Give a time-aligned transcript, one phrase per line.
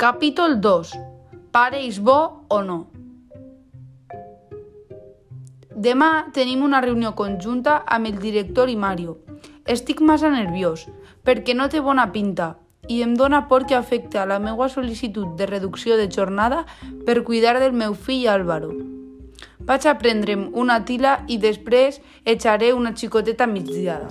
[0.00, 0.96] Capítol 2.
[1.52, 2.76] Pareis bo o no?
[5.76, 9.18] Demà tenim una reunió conjunta amb el director i Mario.
[9.68, 10.86] Estic massa nerviós,
[11.20, 12.54] perquè no té bona pinta
[12.88, 16.64] i em dóna por que afecte a la meva sol·licitud de reducció de jornada
[17.04, 18.72] per cuidar del meu fill Álvaro.
[19.68, 24.08] Vaig a prendre'm una tila i després echaré una xicoteta migdiada.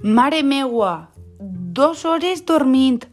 [0.00, 3.08] Mare meua, dos hores dormint.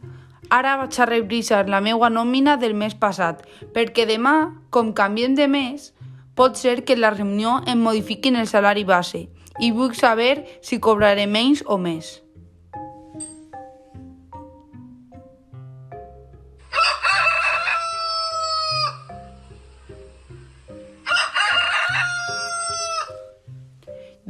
[0.54, 3.42] Ara vaig a revisar la meua nòmina del mes passat,
[3.74, 5.90] perquè demà, com canviem de mes,
[6.38, 9.26] pot ser que la reunió em modifiquin el salari base
[9.58, 12.22] i vull saber si cobraré menys o més.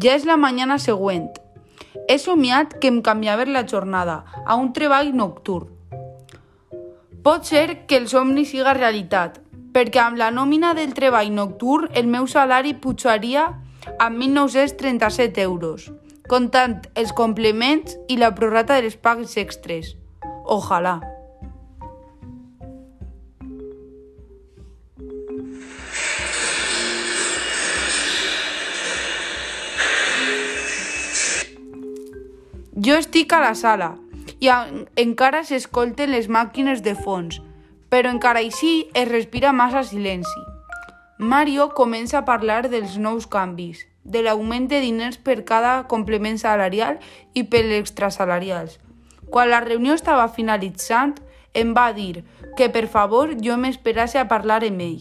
[0.01, 1.35] Ja és la mañana següent.
[2.09, 5.73] He somiat que em canviava la jornada a un treball nocturn.
[7.27, 9.41] Pot ser que el somni siga realitat,
[9.75, 13.49] perquè amb la nòmina del treball nocturn el meu salari pujaria
[13.99, 15.91] a 1.937 euros,
[16.31, 19.97] comptant els complements i la prorata de les pagues extres.
[20.47, 21.16] Ojalà.
[32.87, 33.87] Jo estic a la sala
[34.39, 34.47] i
[35.03, 37.41] encara s'escolten les màquines de fons,
[37.91, 40.43] però encara així es respira massa silenci.
[41.19, 47.01] Mario comença a parlar dels nous canvis, de l'augment de diners per cada complement salarial
[47.35, 48.79] i per extrasalarials.
[49.35, 51.17] Quan la reunió estava finalitzant,
[51.55, 52.23] em va dir
[52.55, 55.01] que per favor jo m'esperase a parlar amb ell.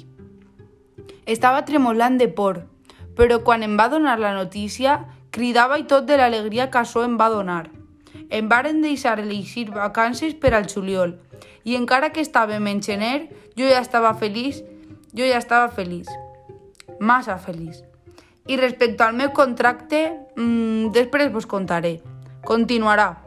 [1.28, 2.64] Estava tremolant de por,
[3.14, 5.04] però quan em va donar la notícia,
[5.36, 7.66] cridava i tot de l'alegria que això em va donar.
[8.32, 11.18] Em varen deixar elegir vacances per al juliol
[11.66, 14.62] i encara que estàvem en gener, jo ja estava feliç,
[15.14, 16.08] jo ja estava feliç,
[17.00, 17.84] massa feliç.
[18.48, 20.08] I respecte al meu contracte,
[20.38, 21.98] mmm, després vos contaré.
[22.46, 23.25] Continuarà.